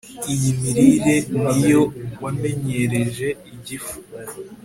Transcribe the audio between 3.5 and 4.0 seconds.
igifu